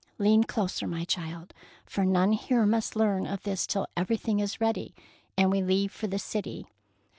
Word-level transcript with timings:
"Lean 0.17 0.43
closer, 0.43 0.87
my 0.87 1.03
child, 1.03 1.53
for 1.85 2.03
none 2.03 2.31
here 2.31 2.65
must 2.65 2.95
learn 2.95 3.27
of 3.27 3.43
this 3.43 3.67
till 3.67 3.85
everything 3.95 4.39
is 4.39 4.59
ready 4.59 4.95
and 5.37 5.51
we 5.51 5.61
leave 5.61 5.91
for 5.91 6.07
the 6.07 6.17
city. 6.17 6.65